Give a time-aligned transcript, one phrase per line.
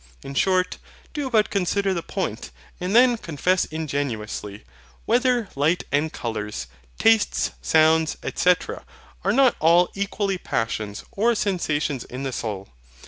[0.23, 0.79] In short,
[1.13, 4.63] do but consider the point, and then confess ingenuously,
[5.05, 6.65] whether light and colours,
[6.97, 8.53] tastes, sounds, &c.
[9.23, 12.69] are not all equally passions or sensations in the soul.